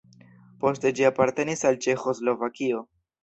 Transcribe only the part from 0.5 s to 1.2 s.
Poste ĝi